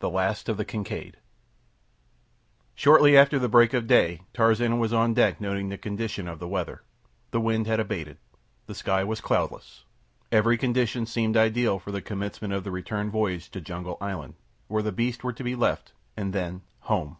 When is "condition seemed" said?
10.58-11.34